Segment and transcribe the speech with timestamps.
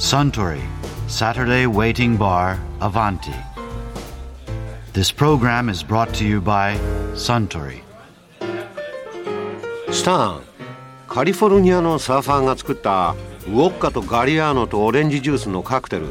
[0.00, 0.62] Suntory
[1.08, 3.34] Saturday Waiting Bar Avanti.
[4.94, 6.78] This program is brought to you by
[7.12, 7.82] Suntory.
[9.92, 10.42] スタン
[11.06, 13.14] カリフォルニアのサーファーが作った
[13.46, 16.06] ウォッカとガリアーノとオレンジジュースのカクテル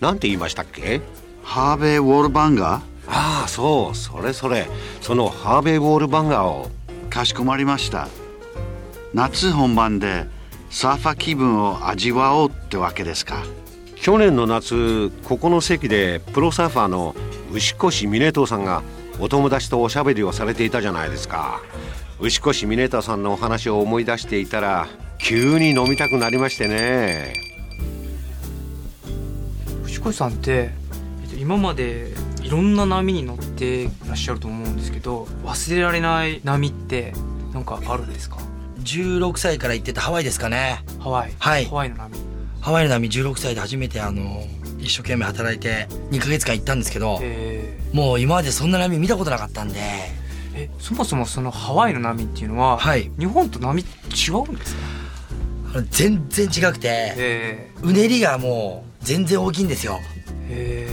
[0.00, 1.00] なんて言いましたっけ
[1.44, 4.66] ハーベイ・ウォールバンガーああそうそれそれ
[5.00, 6.70] そのハーベイ・ウォールバンガーを
[7.08, 8.08] かしこまりました
[9.14, 10.26] 夏本番で
[10.72, 13.44] サーファー気分を味わおうってわけですか。
[13.94, 17.14] 去年の夏ここの席でプロサーファーの
[17.52, 18.82] 牛越峰藤さんが
[19.20, 21.60] お友達とおしゃべりをされていたじゃないですか。
[22.20, 27.34] 牛越峰藤さんのお話を思い出していたら急に飲みたくなりましてね。
[29.84, 30.70] 藤越さんって、
[31.22, 37.12] えっと、今までいろんな波に乗ってらっしゃると思うんですけど忘れられない波って
[37.52, 38.38] なんかあるんですか？
[38.82, 40.84] 16歳から行ってたハワイですかね。
[40.98, 41.64] ハワイ、はい。
[41.66, 42.16] ハワイの波。
[42.60, 44.44] ハワイの波16歳で初めてあの
[44.78, 49.78] 一生懸命働いて2ヶ月間行ったんですけどえもう今までそんな波見たことなかったんで。
[49.78, 49.82] ー
[50.54, 53.10] えそもそもそのハワイの波っていうのは、はい。
[53.18, 54.76] 日本と波違うんです
[55.72, 55.82] か？
[55.90, 59.94] 全然違くてえうねりがもう全然大きいんですよ。
[59.94, 59.98] ー、
[60.50, 60.88] え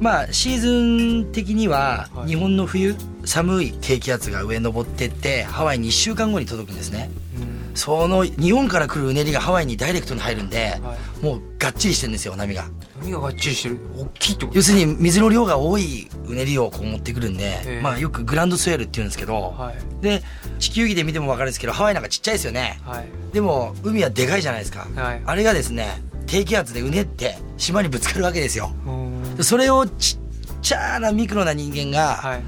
[0.00, 2.28] まあシーズン的にははい。
[2.28, 7.10] 日本の冬寒い低気圧が上に登ってってハワイに1週間後に届くんですね。
[7.36, 7.76] ーうん。
[7.76, 12.64] その日本から来るうねりがハワイにダイレクトに入るんではもうがっちりしてるんですよ波が。
[13.00, 13.78] 波ががっちりしてる。
[13.96, 14.56] 大きいってこと？
[14.56, 17.80] 要するに水の量が多いうねりをこう持ってくるんで、ええ。
[17.80, 20.02] まあよくグランドスウェールって言うんですけど、はい。
[20.02, 20.22] で
[20.58, 22.80] 地球儀で見ても分かるんですけどハワイなんかちっちゃいですよね。
[22.84, 23.08] はい。
[23.32, 25.22] でも海はでかいじゃないですか、はい。
[25.24, 28.72] あれがですね低気圧でうねって島にぶつかるわけですよ。
[28.86, 28.97] うーん。
[28.97, 28.97] で
[29.42, 32.42] それをちっちゃなミクロな人間がはい。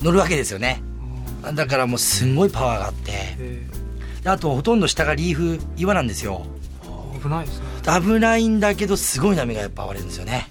[0.00, 0.82] 乗るわけですよね。
[1.54, 3.64] だからもうすんごいパワーがあって。
[4.26, 6.46] あとほとんど下がリーフ岩なんですよ。
[6.82, 7.66] ー危ないですね。
[8.00, 10.48] 危ないんだけどすごい波がやっぱ割れるんですよね。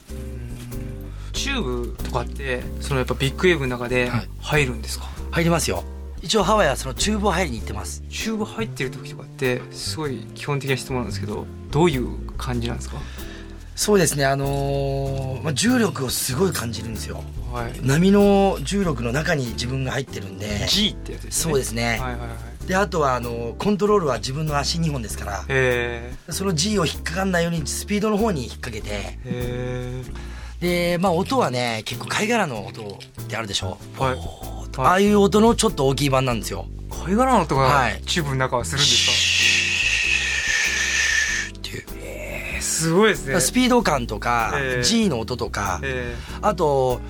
[1.34, 1.62] チュー
[1.96, 4.30] ブとかってそのやっぱビッグウェーブの中ではい。
[4.42, 5.84] 入るんですか、入りますよ。
[6.22, 8.04] 一応ハワイはそのチューブを入りに行ってます。
[8.10, 12.08] チューブ入ってる時とかってすごい基本的な質問なんですけどどういう
[12.38, 12.98] 感じなんですか？
[13.76, 14.26] そうですね。
[14.26, 17.24] あのーまあ、重力をすごい感じるんですよ。
[17.52, 17.74] はい。
[17.82, 20.66] 波の重力の中に自分が入ってるんで。
[20.68, 21.52] G ってやつですね。
[21.52, 21.84] そうですね。
[21.84, 22.28] はいはいは
[22.64, 22.68] い。
[22.68, 25.46] であとはあのコントロールは自分の足2本ですから。
[25.50, 29.18] へその G を引っかかんないようにスピードの方に引っ掛けて。
[30.62, 33.78] でまあ音はね結構貝殻の音ってあるでしょ。
[33.98, 34.18] えはい。
[34.78, 36.68] ああいう音のちょっと大きい版なんですよ。
[36.90, 38.02] 貝殻の音がはい。
[38.06, 39.23] チューブの中はするんですか、って
[42.84, 43.40] すごいですね。
[43.40, 44.84] スピード感とかええ。
[44.84, 47.02] G の音とかえあと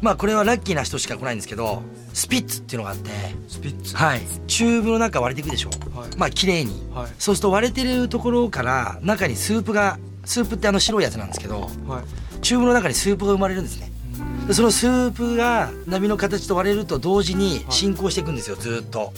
[0.00, 3.12] まあこれはラッキーな人しか来ないんですけどスピッツっていうのがあってー
[3.48, 3.96] スピッツ。
[3.96, 4.20] はい。
[4.48, 5.70] チューブの中割れていくでしょ。
[5.94, 6.08] はい。
[6.16, 6.72] まあ綺麗に。
[6.92, 7.08] はい。
[7.18, 12.40] そうすると割れてるところから中にスープがスープってあの白いやつなんですけどはい。
[12.42, 13.91] チューブの中にスープが生まれるんですね
[14.52, 19.10] でそのスープが波の形と割れると同時に進行していくんですよずーっと。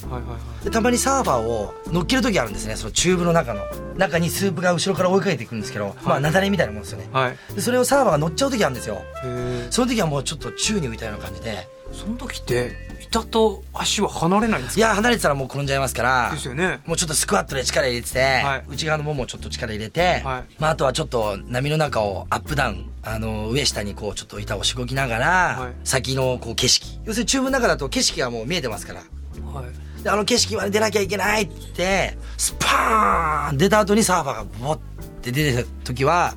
[0.63, 3.63] でたまにサーファーを乗っける時あるんですねそのチューブの中の。
[3.97, 7.09] 中にスープが後ろから追いかけていくんですけど、まあ雪崩みたいなもんですよね。
[7.13, 7.37] はい。
[7.53, 9.03] でそれをサーファーが乗っちゃう時あるんですよ。
[9.71, 11.67] その時はもうちょっと宙に浮いたような感じで。
[11.93, 14.79] その時って板と足は離れないんですか？
[14.79, 16.79] いや離れてたらもう転んじゃいますからですよね。
[16.87, 18.65] もうちょっとスクワットで力入れてて、はい。
[18.69, 20.55] 内側のももをちょっと力入れて、はい。
[20.61, 25.27] まあ、あとはちょっと波の中をアップダウンあの上下にこうちょっと板をしごきながら、
[25.61, 25.75] はい。
[25.85, 27.01] 先のこう景色。
[27.05, 29.01] 要するにチューブの中だと景色がもう見えてますから。
[29.53, 30.03] はい。
[30.03, 33.59] であの景色まで出なきゃいけないってスパーン!
[33.59, 34.79] 出た後にサーファーがボッ
[35.23, 36.35] て出てた時は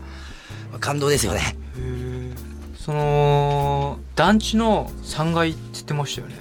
[0.79, 1.39] 感動ですよね。
[1.39, 1.43] へ
[1.77, 2.31] え
[2.77, 6.35] その団地の3階って言ってましたよね、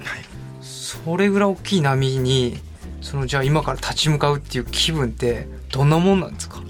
[0.60, 2.58] それぐらい大きい波に
[3.00, 6.62] そのじゃあ今から立ち向かうっていう気分ってどんなもんなんですか？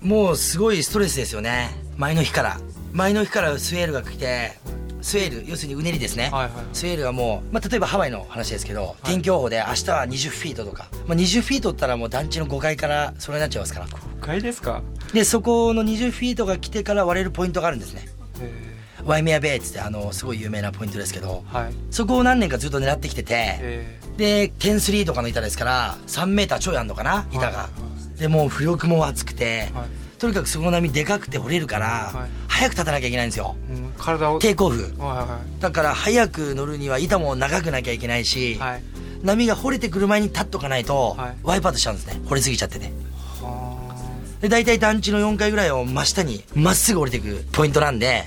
[0.00, 2.60] もうすごいストレスですよね前の日から。
[2.92, 4.52] 前の日からスウェールが来て
[5.02, 6.50] スウェール要するにうねりですね、はいはい。
[6.72, 13.86] スウェールがもう、まあ、例えばハワイの話ですけど、天気予報で明日は20フィートとか、まあ、20フィートったらもう団地の5階からそれになっちゃいますから。
[13.86, 14.82] 5階ですか？
[15.12, 18.08] でそこの20フィートが来てから割れるポイントがあるんですね。
[18.40, 18.74] へ
[19.04, 21.74] ワイメアベイっつってあのすごい有名なポイントですけどえはい。
[21.90, 27.68] そこを何年かずっと狙ってきててへで103とかの板ですから3メーターちょいあんのかな板が、は
[28.16, 29.88] でもう浮力も厚くて、えはい
[30.24, 32.30] とにかくそこの波でかくて掘れるから、はい。
[32.48, 33.56] 早く立たなきゃいけないんですよ。
[33.68, 34.38] うん体を。
[34.38, 38.70] テイクオフはいはだから早く乗るには板も長くなきゃいけないし、いはい。
[38.72, 38.82] はい
[39.22, 41.36] 波が掘れてくる前に立っとかないと、はい。
[41.42, 42.20] ワイパーとしちゃうんですね。
[42.26, 42.86] 掘れすぎちゃってて
[43.40, 48.24] はで大体団地の4階ぐらいを真下にまっすぐ降りていくポイントなんで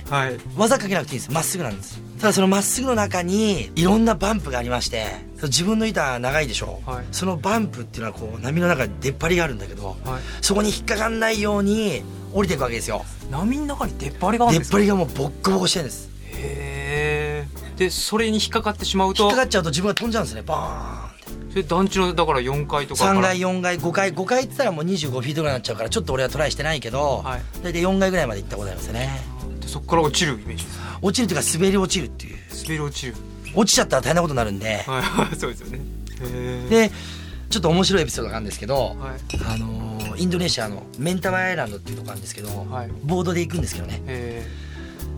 [0.56, 1.32] 技かけなくていいんです。
[1.32, 2.00] まっすぐなんです。
[2.20, 5.06] ただそのまっすぐの中にいろんなバンプがありまして
[5.42, 7.06] 自分の板長いでしょ、はい。
[7.12, 9.98] そのバンプっていうのはこう波の中に出っ張りがあるんだけど、はい。
[10.40, 12.02] そこに引っかかんないように
[12.32, 13.04] 降りていくわけですよ。
[13.30, 14.78] 波の中に出っ張りがあるん出っですか？
[14.78, 16.10] 張りがもうボッコボコしてるんです。
[16.32, 19.22] へえでそれに引っかかってしまうと？
[19.22, 21.50] 引っかかっちゃうと自分が飛んじゃうんですねバーンって。
[21.50, 27.42] それ団地のだから4階とかから？3階4階5階5階って言ったらもう25フィートぐらいになっちゃうからちょっと俺はトライしてないけど、はい。
[27.62, 29.08] 大体4階ぐらいまで行ったことありますね。
[29.60, 30.66] でそこから落ちるイメージ
[31.00, 32.36] 落ちるというか滑り落ちるっていう。
[32.64, 33.14] 滑り落ちる
[33.58, 34.78] 落ちちゃったら大変なことになるんで。
[34.86, 35.80] はいそうですよね。
[36.68, 36.90] で
[37.50, 39.20] ちょっと面白いエピソードがあるんですけど、はい。
[39.46, 42.90] あのーインドネシアのメンタワイ Island っていうとこあるんですけど、はい。
[43.04, 44.02] ボートで行くんですけどね。
[44.06, 44.46] へ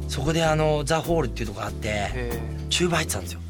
[0.09, 2.33] そこであの The Hole っていうとこがあって
[2.69, 3.41] チューブ入ってたんですよ。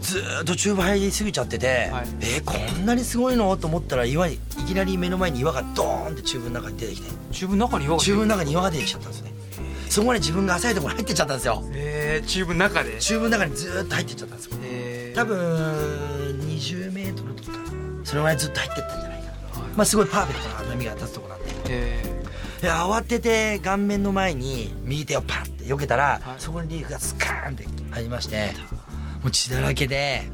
[0.00, 2.06] ずーっとチューブ入りすぎちゃってて、はい。
[2.20, 3.56] えーこんなにすごいの？
[3.56, 7.10] と思ったら岩にいきなり目の前に岩がドーンってチューブの中に出てきて。
[7.32, 9.32] チューブの中に岩がチューブの中に岩が出てきちゃったんですね
[9.90, 11.64] そこまで自分が浅いところに入ってっちゃったんですよ。
[11.72, 12.98] へえチューブの中で？
[12.98, 14.56] チューブの中にずーっと入ってっちゃったんですよ。
[14.56, 15.12] へえ。
[15.14, 17.58] 多分20メートルとか。
[18.04, 19.32] それぐらいずっと入ってったんじゃないかな、
[19.76, 21.48] まあすごいパーフェクトな波が立つとこなんで。
[21.68, 22.02] へ
[22.62, 26.40] で慌てて顔面の前に右手をパンって避けたら、はい。
[26.40, 28.52] そこにリーフがスカーンって入りまして
[29.22, 30.30] もう血だらけでえ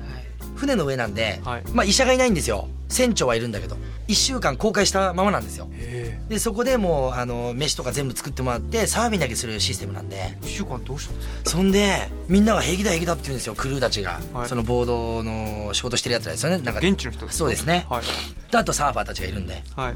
[0.57, 1.65] 船の上なんで、はい。
[1.73, 3.77] まあ医者がいないんですよ船長はいるんだけど
[4.09, 5.69] 1週間公開したままなんですよ。
[5.73, 10.17] へでそこでもうあの飯とか全部作ってもらってサーフィンだけするシステムなんで。
[10.17, 11.51] え1週間どうしたんですか？
[11.51, 14.49] そんでみんなが平気だ平気だって言うんですよクルーたちが、はい。
[14.49, 16.59] そのボードの仕事してるやつらですよね。
[16.59, 18.03] なんか現地の人そうですね、はい。
[18.51, 19.63] であとサーファーたちがいるんで。
[19.75, 19.95] はい。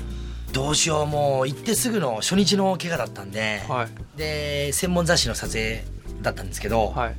[0.52, 3.88] どうしようもう行ってすぐの初日の怪我だったんで、はい。
[4.18, 5.84] で専門雑誌の撮影
[6.22, 7.14] だったんですけど、はい。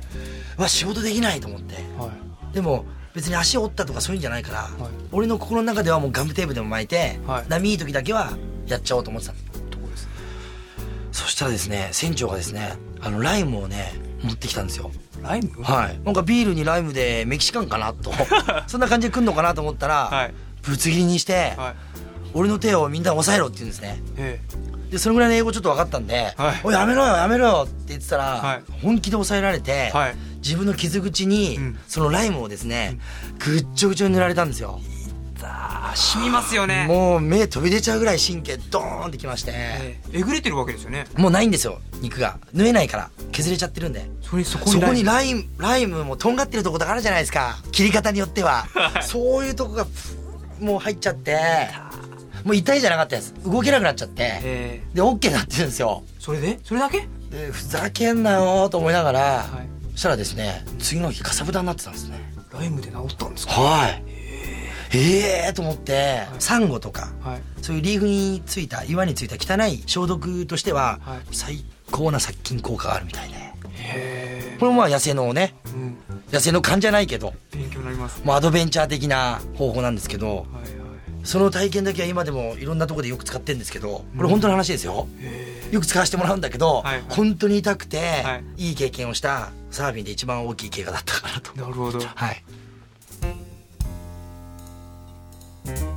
[0.58, 1.76] うわ仕事できないと思って。
[1.96, 2.10] は
[2.52, 2.54] い。
[2.54, 2.84] でも
[3.14, 4.68] 別に足折ったとかそういうんじゃないから、い。
[5.12, 7.44] 俺の心の中ではもうガムテープでも巻いて、はい。
[7.48, 8.36] 波いい時だけは
[8.66, 9.34] やっちゃおうと思ってた。
[9.34, 10.08] とこです
[11.12, 13.92] そしたらですね船長がですねあのライムをね
[14.22, 14.90] 持ってきたんですよ。
[15.22, 15.62] ライム？
[15.62, 16.00] はい。
[16.04, 18.12] なんかビールにライムでメキシカンかなと。
[18.68, 20.34] そんな感じで来んのかなと思ったら、はい。
[20.62, 21.74] ぶつ切りにして、はい。
[22.32, 24.00] 俺の手をみんな押さえろって言うんですね。
[24.16, 24.40] え
[24.90, 26.60] でそのぐらいの英語ちょっと分かったんで「はい。
[26.64, 28.62] おいやめろよやめろよ」って言ってたら、はい。
[28.82, 30.14] 本気で押さえられて、はい。
[30.42, 31.78] 自分の傷口に、うん。
[31.86, 32.98] そのライムをですね、
[33.38, 34.80] ぐっちょぐちょに塗られたんですよ。
[34.86, 35.00] え
[35.94, 36.86] 染みますよね。
[36.86, 41.06] もう目飛び出ちゃうぐらい神経ドーンってきまして、えええぐれてるわけですよね。
[41.16, 42.38] もうないんですよ肉が。
[42.52, 44.08] 縫えないから削れちゃってるんで。
[44.44, 47.58] そこそにライムライムもとんがってるところがあるじゃないですか。
[47.72, 48.66] 切り方によっては。
[49.02, 49.86] そういうとこが
[50.60, 51.38] もう入っちゃって
[52.44, 54.22] もう痛いじゃなかったです動けなくなっちゃって。
[54.42, 54.94] ええ。
[54.94, 56.02] で OK になってるんですよ。
[56.18, 56.58] それで？
[56.64, 57.06] それだけ？
[57.30, 59.68] でふざけんなよと思いながら、はい。
[59.92, 62.18] そしたらですね次の日かさぶたになってたんですね。
[62.52, 63.52] ライムで治ったんですか？
[63.52, 64.02] はい。
[64.92, 65.46] え。
[65.46, 67.40] えー、と思って、サンゴとかはい。
[67.62, 71.20] そういうリーフについた岩についた汚い消毒としては、はい。
[71.30, 73.34] 最高な殺菌効果があるみたいで。
[73.36, 74.56] へえ。
[74.58, 75.96] これもまあ野生のねうん。
[76.32, 80.79] 野生の勘じゃないけど勉強になりますもうアドベンチャー的な方法なんですけどはいはい
[81.24, 87.04] その体験だけは今でもいろんなところでよく使ってるんですけどこれ本当の話ですよ、へよく使わせてもらうんだけど、はいはい。
[87.08, 88.72] 本当に痛くて、、はい。
[88.72, 91.52] い経験をしたサーフィンで一番大きい怪我だったかなと。
[91.56, 92.00] えなるほど。
[92.00, 92.42] はい。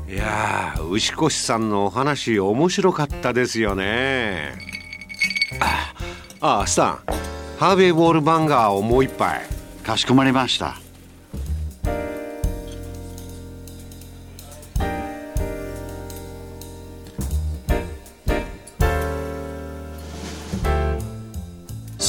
[0.07, 4.53] いやー牛越さんのお話面白かったですよね。
[6.39, 6.99] ああスタン
[7.57, 9.41] ハーベイボールバンガーをもう一杯。
[9.83, 10.82] かしこまりました。